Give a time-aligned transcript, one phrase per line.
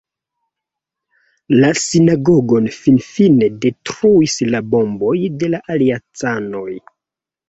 [1.57, 5.13] La sinagogon finfine detruis la bomboj
[5.45, 6.65] de la Aliancanoj.